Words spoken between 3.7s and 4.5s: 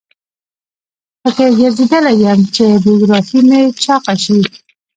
چاقه شي.